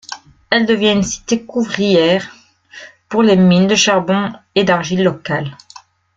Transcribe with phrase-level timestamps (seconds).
[0.49, 2.35] Elle devient une cité ouvrière
[3.07, 5.55] pour les mines de charbon et d'argile locales.